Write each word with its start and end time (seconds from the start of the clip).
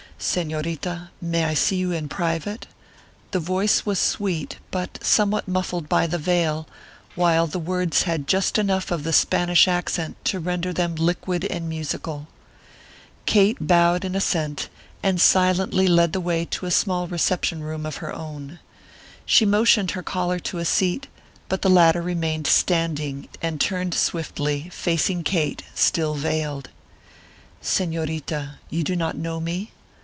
"Señorita, 0.23 1.09
may 1.19 1.45
I 1.45 1.55
see 1.55 1.77
you 1.77 1.91
in 1.91 2.07
private?" 2.07 2.67
The 3.31 3.39
voice 3.39 3.87
was 3.87 3.97
sweet, 3.97 4.57
but 4.69 4.99
somewhat 5.01 5.47
muffled 5.47 5.89
by 5.89 6.05
the 6.05 6.19
veil, 6.19 6.67
while 7.15 7.47
the 7.47 7.57
words 7.57 8.03
had 8.03 8.27
just 8.27 8.59
enough 8.59 8.91
of 8.91 9.03
the 9.03 9.13
Spanish 9.13 9.67
accent 9.67 10.23
to 10.25 10.39
render 10.39 10.71
them 10.71 10.93
liquid 10.93 11.43
and 11.45 11.67
musical. 11.67 12.27
Kate 13.25 13.57
bowed 13.65 14.05
in 14.05 14.13
assent, 14.13 14.69
and 15.01 15.19
silently 15.19 15.87
led 15.87 16.13
the 16.13 16.21
way 16.21 16.45
to 16.45 16.67
a 16.67 16.71
small 16.71 17.07
reception 17.07 17.63
room 17.63 17.83
of 17.83 17.95
her 17.97 18.13
own. 18.13 18.59
She 19.25 19.43
motioned 19.43 19.89
her 19.91 20.03
caller 20.03 20.37
to 20.41 20.59
a 20.59 20.65
seat, 20.65 21.07
but 21.49 21.63
the 21.63 21.67
latter 21.69 22.03
remained 22.03 22.45
standing 22.45 23.27
and 23.41 23.59
turned 23.59 23.95
swiftly, 23.95 24.69
facing 24.71 25.23
Kate, 25.23 25.63
still 25.73 26.13
veiled. 26.13 26.69
"Señorita, 27.63 28.57
you 28.69 28.83
do 28.83 28.95
not 28.95 29.17
know 29.17 29.39
me?" 29.39 29.71